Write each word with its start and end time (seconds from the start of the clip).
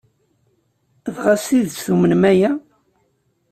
Dɣa 1.15 1.33
d 1.39 1.41
tidet 1.45 1.81
tumnem 1.85 2.23
aya? 2.31 2.51